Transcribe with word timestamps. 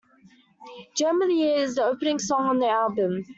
"Jam 0.95 1.21
of 1.21 1.27
the 1.27 1.35
Year" 1.35 1.57
is 1.57 1.75
the 1.75 1.85
opening 1.85 2.17
song 2.17 2.47
on 2.47 2.57
the 2.57 2.67
album. 2.67 3.23